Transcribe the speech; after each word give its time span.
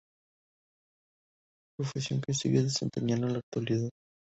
Profesión 1.77 2.21
que 2.21 2.33
sigue 2.33 2.63
desempeñando 2.63 3.27
en 3.27 3.33
la 3.33 3.37
actualidad. 3.45 3.89